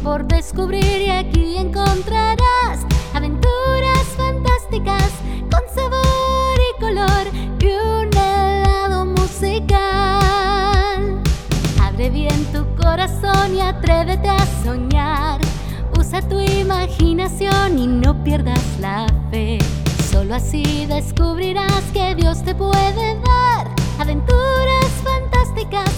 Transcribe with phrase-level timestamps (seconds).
[0.00, 5.10] descubrir y aquí encontrarás aventuras fantásticas
[5.50, 7.26] con sabor y color
[7.60, 9.70] y un helado musical.
[11.82, 15.38] Abre bien tu corazón y atrévete a soñar.
[15.98, 19.58] Usa tu imaginación y no pierdas la fe.
[20.10, 25.90] Solo así descubrirás que Dios te puede dar aventuras fantásticas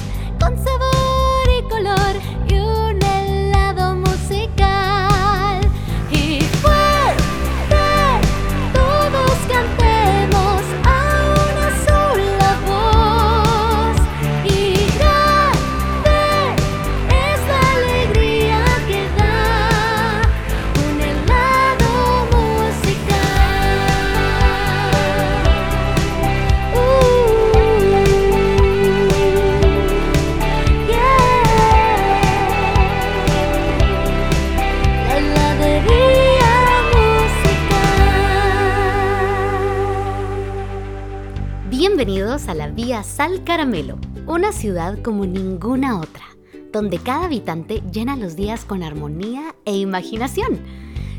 [43.02, 46.24] Sal Caramelo, una ciudad como ninguna otra,
[46.72, 50.60] donde cada habitante llena los días con armonía e imaginación.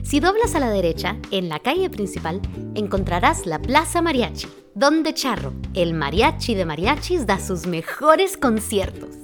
[0.03, 2.41] Si doblas a la derecha, en la calle principal,
[2.75, 9.22] encontrarás la Plaza Mariachi, donde Charro, el mariachi de mariachis, da sus mejores conciertos.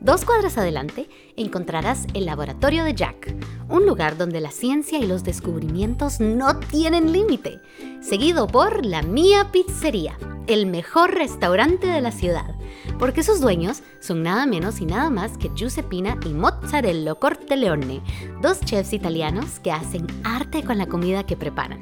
[0.00, 3.34] Dos cuadras adelante encontrarás el laboratorio de Jack,
[3.68, 7.60] un lugar donde la ciencia y los descubrimientos no tienen límite,
[8.00, 12.54] seguido por la Mía Pizzería, el mejor restaurante de la ciudad,
[13.00, 18.00] porque sus dueños son nada menos y nada más que Giuseppina y Mozzarello Corteleone,
[18.40, 21.80] dos chefs italianos que hacen arte con la comida que preparan.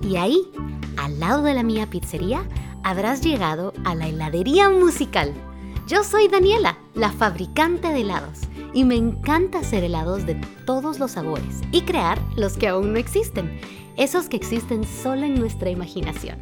[0.00, 0.50] Y ahí,
[0.96, 2.44] al lado de la Mía Pizzería,
[2.82, 5.34] habrás llegado a la heladería musical.
[5.86, 8.38] Yo soy Daniela, la fabricante de helados,
[8.72, 12.98] y me encanta hacer helados de todos los sabores y crear los que aún no
[12.98, 13.60] existen,
[13.96, 16.38] esos que existen solo en nuestra imaginación.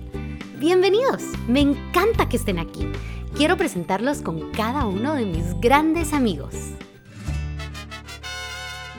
[0.58, 2.86] Bienvenidos, me encanta que estén aquí.
[3.34, 6.54] Quiero presentarlos con cada uno de mis grandes amigos.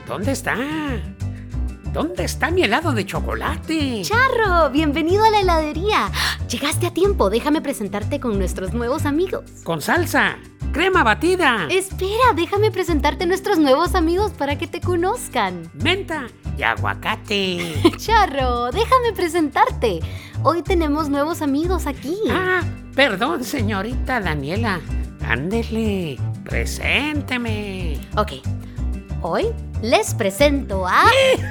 [0.08, 0.56] ¿Dónde está?
[1.92, 4.00] ¿Dónde está mi helado de chocolate?
[4.02, 6.10] Charro, bienvenido a la heladería.
[6.48, 9.44] Llegaste a tiempo, déjame presentarte con nuestros nuevos amigos.
[9.62, 10.38] Con salsa,
[10.72, 15.70] crema batida, Espera, déjame presentarte nuestros nuevos amigos para que te conozcan.
[15.74, 17.74] menta y aguacate.
[17.98, 20.00] Charro, déjame presentarte.
[20.42, 22.16] Hoy tenemos nuevos amigos aquí.
[22.30, 22.62] Ah,
[22.94, 24.80] perdón, señorita Daniela.
[25.28, 27.98] Ándele, presénteme.
[28.16, 28.32] Ok,
[29.22, 29.46] hoy
[29.80, 31.04] les presento a...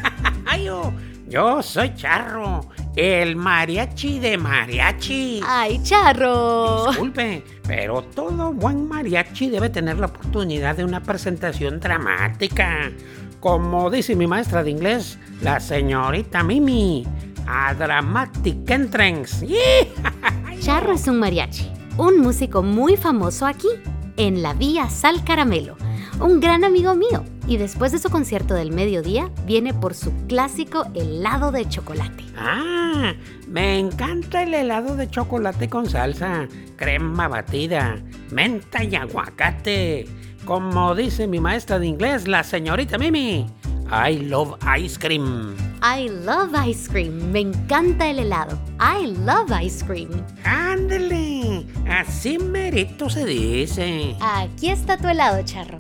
[0.63, 0.93] Yo,
[1.27, 2.59] yo soy Charro,
[2.95, 5.41] el mariachi de mariachi.
[5.47, 6.87] ¡Ay, Charro!
[6.89, 12.91] Disculpe, pero todo buen mariachi debe tener la oportunidad de una presentación dramática.
[13.39, 17.07] Como dice mi maestra de inglés, la señorita Mimi.
[17.47, 19.47] A dramatic entrance.
[20.59, 23.69] Charro es un mariachi, un músico muy famoso aquí,
[24.17, 25.75] en la Vía Sal Caramelo,
[26.19, 27.23] un gran amigo mío.
[27.51, 32.23] Y después de su concierto del mediodía, viene por su clásico helado de chocolate.
[32.37, 33.13] Ah,
[33.45, 36.47] me encanta el helado de chocolate con salsa,
[36.77, 38.01] crema batida,
[38.31, 40.07] menta y aguacate.
[40.45, 43.47] Como dice mi maestra de inglés, la señorita Mimi.
[43.91, 45.53] I love ice cream.
[45.83, 48.57] I love ice cream, me encanta el helado.
[48.79, 50.09] I love ice cream.
[50.45, 54.15] Ándele, así merito se dice.
[54.21, 55.79] Aquí está tu helado, Charro.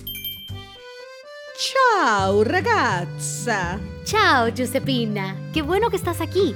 [1.61, 3.79] Ciao ragazza!
[4.03, 5.35] Chao, Giuseppina.
[5.53, 6.55] Qué bueno que estás aquí.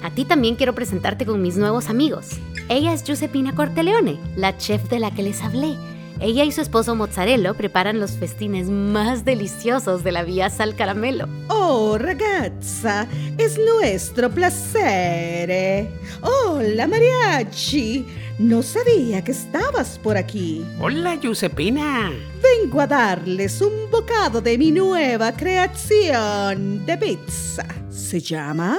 [0.00, 2.38] A ti también quiero presentarte con mis nuevos amigos.
[2.68, 5.74] Ella es Giuseppina Corteleone, la chef de la que les hablé.
[6.20, 11.28] Ella y su esposo Mozzarello preparan los festines más deliciosos de la vía Sal Caramelo.
[11.48, 13.06] Oh ragazza,
[13.36, 15.88] es nuestro placer.
[16.22, 18.06] Hola mariachi,
[18.38, 20.64] no sabía que estabas por aquí.
[20.80, 22.12] Hola, Giuseppina.
[22.42, 27.66] Vengo a darles un bocado de mi nueva creación de pizza.
[27.90, 28.78] Se llama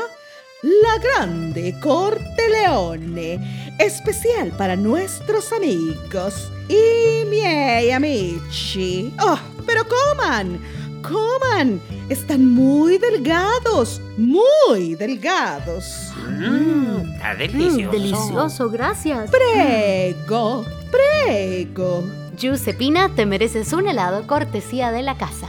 [0.66, 9.14] La Grande Corteleone, especial para nuestros amigos y miei amici.
[9.22, 10.60] Oh, pero coman,
[11.04, 11.80] coman.
[12.10, 16.12] Están muy delgados, muy delgados.
[16.30, 17.88] Mmm, está delicioso.
[17.88, 19.30] Mm, delicioso, gracias.
[19.30, 22.04] Prego, prego.
[22.36, 25.48] Giuseppina, te mereces un helado cortesía de la casa.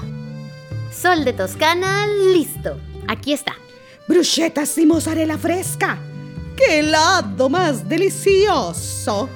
[0.92, 2.76] Sol de Toscana, listo.
[3.08, 3.54] Aquí está.
[4.08, 5.98] Bruschetas y mozzarella fresca.
[6.56, 9.28] ¡Qué helado más delicioso!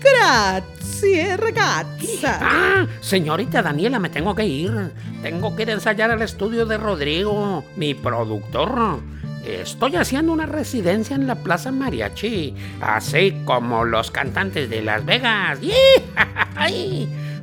[0.00, 2.38] Grazie, ragazza.
[2.40, 4.92] Ah, señorita Daniela, me tengo que ir.
[5.22, 9.00] Tengo que ir a ensayar al estudio de Rodrigo, mi productor.
[9.44, 15.58] Estoy haciendo una residencia en la Plaza Mariachi, así como los cantantes de Las Vegas.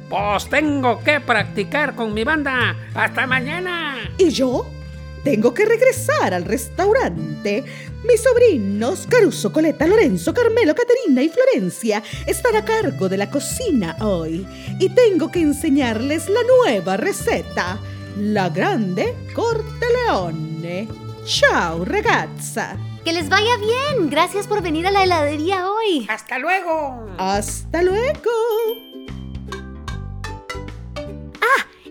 [0.10, 2.76] Pues tengo que practicar con mi banda.
[2.96, 3.96] Hasta mañana.
[4.18, 4.66] ¿Y yo?
[5.28, 7.62] Tengo que regresar al restaurante.
[8.08, 13.98] Mis sobrinos, Caruso, Coleta, Lorenzo, Carmelo, Caterina y Florencia, están a cargo de la cocina
[14.00, 14.48] hoy.
[14.80, 17.78] Y tengo que enseñarles la nueva receta.
[18.18, 20.88] La grande corteleone.
[21.26, 22.78] Ciao, ragazza.
[23.04, 24.10] Que les vaya bien.
[24.10, 26.08] Gracias por venir a la heladería hoy.
[26.08, 27.06] Hasta luego.
[27.18, 28.32] Hasta luego.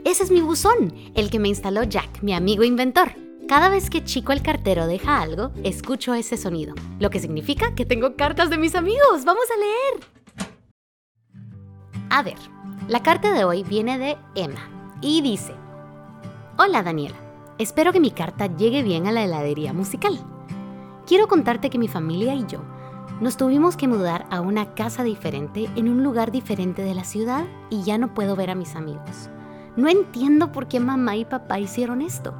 [0.06, 3.25] Ese es mi buzón, el que me instaló Jack, mi amigo inventor.
[3.48, 7.86] Cada vez que Chico el cartero deja algo, escucho ese sonido, lo que significa que
[7.86, 9.24] tengo cartas de mis amigos.
[9.24, 10.50] ¡Vamos a leer!
[12.10, 12.34] A ver,
[12.88, 14.68] la carta de hoy viene de Emma
[15.00, 15.54] y dice,
[16.58, 17.14] Hola Daniela,
[17.58, 20.18] espero que mi carta llegue bien a la heladería musical.
[21.06, 22.64] Quiero contarte que mi familia y yo
[23.20, 27.44] nos tuvimos que mudar a una casa diferente en un lugar diferente de la ciudad
[27.70, 29.30] y ya no puedo ver a mis amigos.
[29.76, 32.34] No entiendo por qué mamá y papá hicieron esto.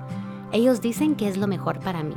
[0.52, 2.16] Ellos dicen que es lo mejor para mí,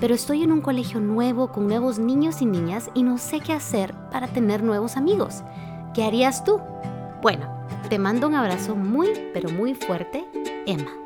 [0.00, 3.52] pero estoy en un colegio nuevo con nuevos niños y niñas y no sé qué
[3.52, 5.42] hacer para tener nuevos amigos.
[5.94, 6.60] ¿Qué harías tú?
[7.22, 7.46] Bueno,
[7.88, 10.26] te mando un abrazo muy, pero muy fuerte,
[10.66, 11.05] Emma.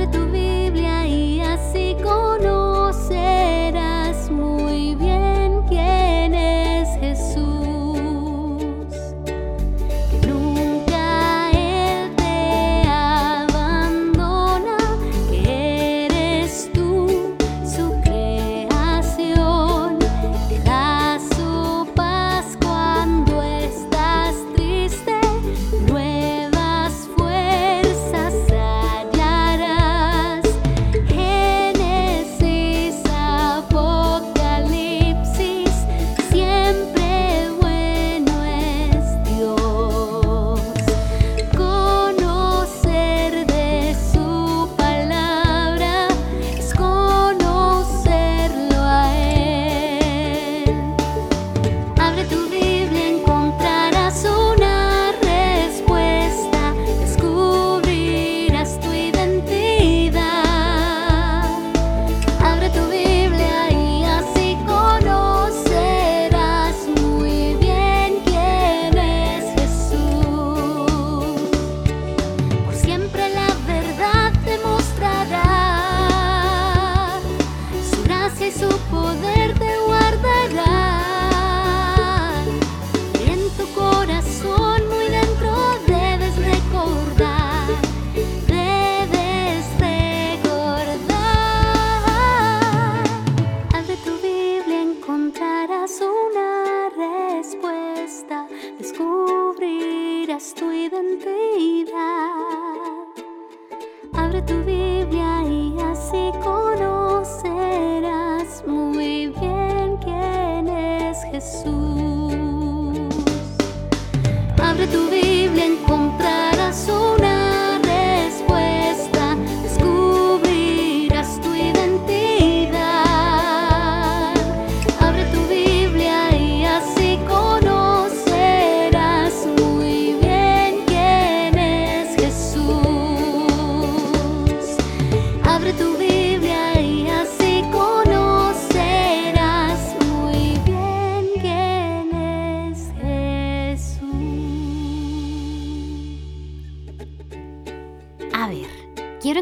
[0.00, 2.59] Abre tu Biblia y así conocerás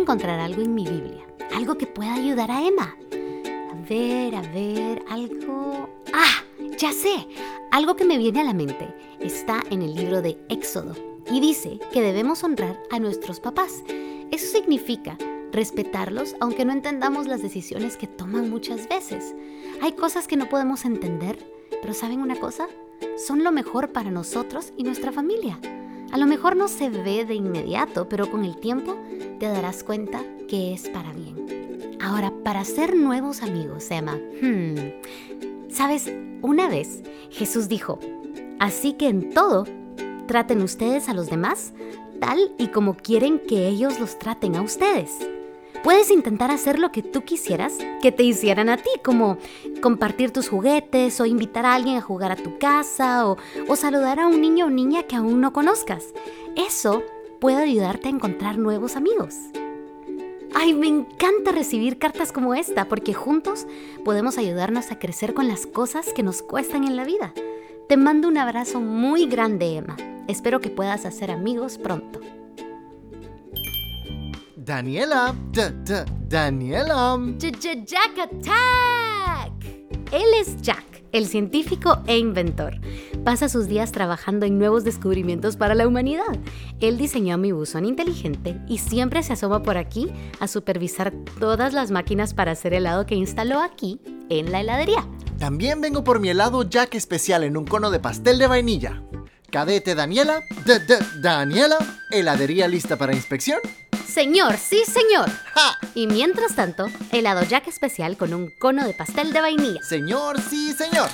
[0.09, 1.23] encontrar algo en mi Biblia.
[1.55, 2.97] algo que pueda ayudar a Emma.
[3.13, 5.87] A ver, a ver, algo...
[6.15, 6.43] Ah,
[6.79, 7.29] ya sé.
[7.71, 8.89] Algo que me viene a la mente
[9.21, 10.95] está en el libro de Éxodo
[11.31, 13.85] y dice que debemos honrar a nuestros papás.
[14.31, 15.19] Eso significa
[15.53, 19.35] respetarlos aunque no entendamos las decisiones que toman muchas veces.
[19.83, 21.39] Hay cosas que no podemos entender,
[21.83, 22.67] pero ¿saben una cosa?
[23.19, 25.61] Son lo mejor para nosotros y nuestra familia.
[26.13, 28.97] A lo mejor no se ve de inmediato, pero con el tiempo
[29.39, 31.99] te darás cuenta que es para bien.
[32.01, 36.11] Ahora, para ser nuevos amigos, Emma, hmm, sabes,
[36.43, 37.99] una vez Jesús dijo,
[38.59, 39.65] así que en todo,
[40.27, 41.73] traten ustedes a los demás
[42.21, 45.19] tal y como quieren que ellos los traten a ustedes.
[45.83, 49.39] Puedes intentar hacer lo que tú quisieras que te hicieran a ti, como
[49.81, 53.37] compartir tus juguetes o invitar a alguien a jugar a tu casa o,
[53.77, 56.13] saludar a un niño o niña que aún no conozcas.
[56.57, 57.03] Eso
[57.41, 59.35] puede ayudarte a encontrar nuevos amigos.
[60.55, 63.67] Ay, me encanta recibir cartas como esta porque juntos
[64.05, 67.33] podemos ayudarnos a crecer con las cosas que nos cuestan en la vida.
[67.89, 69.97] Te mando un abrazo muy grande, Emma.
[70.27, 72.08] Espero que puedas hacer amigos pronto.
[74.69, 77.19] Daniela, D -d Daniela.
[77.39, 79.65] Jack Attack.
[80.13, 82.79] Él es Jack, el científico e inventor.
[83.25, 86.37] Pasa sus días trabajando en nuevos descubrimientos para la humanidad.
[86.81, 91.91] Él diseñó mi buzón inteligente y siempre se asoma por aquí a supervisar todas las
[91.91, 95.09] máquinas para hacer helado que instaló aquí en la heladería.
[95.39, 99.03] También vengo por mi helado Jack especial en un cono de pastel de vainilla.
[99.51, 101.79] Cadete Daniela, D -d Daniela,
[102.11, 103.61] heladería lista para inspección.
[104.19, 105.31] Señor, sí señor.
[105.55, 105.79] ¡Ja!
[105.95, 109.81] Y mientras tanto, helado Jack especial con un cono de pastel de vainilla.
[109.81, 111.09] Señor, sí, señor.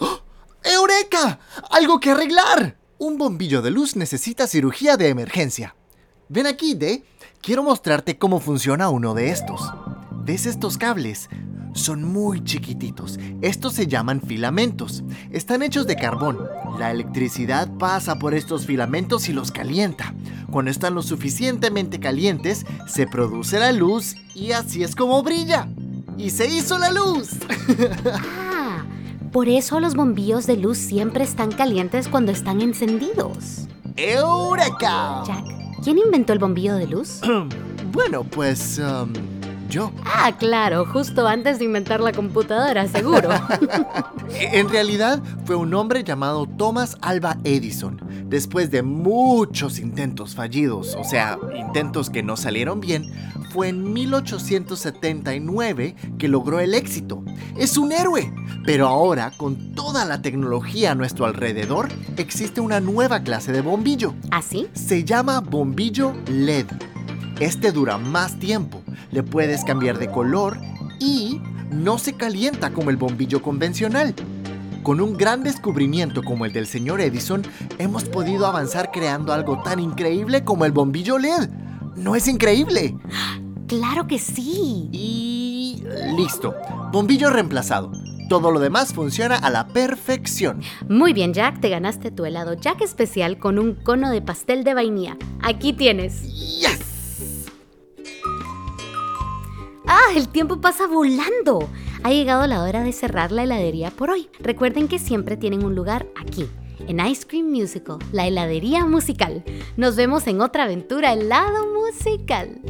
[0.00, 0.18] ¡Oh!
[0.64, 1.38] ¡Eureka!
[1.70, 2.78] ¡Algo que arreglar!
[2.98, 5.76] Un bombillo de luz necesita cirugía de emergencia.
[6.28, 7.04] Ven aquí, De.
[7.40, 9.60] Quiero mostrarte cómo funciona uno de estos.
[10.10, 11.28] ¿Ves estos cables?
[11.74, 13.18] Son muy chiquititos.
[13.40, 15.02] Estos se llaman filamentos.
[15.30, 16.38] Están hechos de carbón.
[16.78, 20.14] La electricidad pasa por estos filamentos y los calienta.
[20.52, 25.66] Cuando están lo suficientemente calientes, se produce la luz y así es como brilla.
[26.18, 27.30] ¡Y se hizo la luz!
[28.38, 28.84] Ah,
[29.32, 33.66] por eso los bombillos de luz siempre están calientes cuando están encendidos.
[33.96, 35.22] ¡Eureka!
[35.26, 35.44] Jack,
[35.82, 37.20] ¿quién inventó el bombillo de luz?
[37.92, 38.78] Bueno, pues...
[38.78, 39.12] um,
[39.72, 39.90] yo.
[40.04, 43.30] Ah, claro, justo antes de inventar la computadora, seguro.
[44.52, 48.00] En realidad fue un hombre llamado Thomas Alva Edison.
[48.26, 53.12] Después de muchos intentos fallidos, o sea, intentos que no salieron bien,
[53.52, 57.22] fue en 1879 que logró el éxito.
[57.56, 58.32] Es un héroe.
[58.64, 64.14] Pero ahora, con toda la tecnología a nuestro alrededor, existe una nueva clase de bombillo.
[64.30, 64.68] ¿Así?
[64.72, 66.66] Se llama bombillo LED.
[67.40, 68.81] Este dura más tiempo,
[69.12, 70.58] le puedes cambiar de color
[70.98, 71.40] y
[71.70, 74.14] no se calienta como el bombillo convencional.
[74.82, 77.42] Con un gran descubrimiento como el del señor Edison,
[77.78, 81.48] hemos podido avanzar creando algo tan increíble como el bombillo LED.
[81.94, 82.96] ¿No es increíble?
[83.68, 84.88] Claro que sí.
[84.90, 85.84] Y...
[86.16, 86.54] listo.
[86.90, 87.92] Bombillo reemplazado.
[88.28, 90.62] Todo lo demás funciona a la perfección.
[90.88, 94.74] Muy bien, Jack, te ganaste tu helado Jack especial con un cono de pastel de
[94.74, 95.16] vainilla.
[95.42, 96.22] Aquí tienes.
[96.22, 96.81] ¡Yes!
[100.14, 101.70] El tiempo pasa volando.
[102.02, 104.28] Ha llegado la hora de cerrar la heladería por hoy.
[104.40, 106.50] Recuerden que siempre tienen un lugar aquí,
[106.86, 109.42] en Ice Cream Musical, la heladería musical.
[109.78, 112.60] Nos vemos en otra aventura helado musical.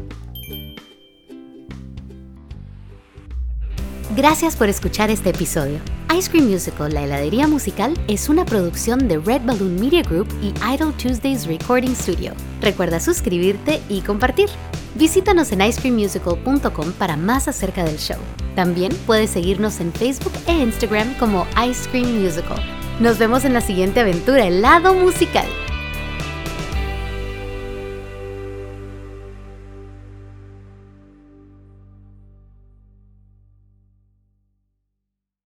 [4.15, 5.81] Gracias por escuchar este episodio.
[6.17, 10.51] Ice Cream Musical, la heladería musical, es una producción de Red Balloon Media Group y
[10.73, 12.35] Idle Tuesdays Recording Studio.
[12.61, 14.49] Recuerda suscribirte y compartir.
[14.95, 18.19] Visítanos en icecreammusical.com para más acerca del show.
[18.55, 22.63] También puedes seguirnos en Facebook e Instagram como Ice Cream Musical.
[23.01, 25.47] Nos vemos en la siguiente aventura helado musical.